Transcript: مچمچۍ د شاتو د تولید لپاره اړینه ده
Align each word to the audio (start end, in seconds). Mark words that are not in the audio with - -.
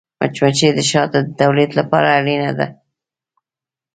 مچمچۍ 0.19 0.69
د 0.75 0.79
شاتو 0.91 1.17
د 1.25 1.29
تولید 1.41 1.71
لپاره 1.79 2.07
اړینه 2.19 2.51
ده 2.59 2.67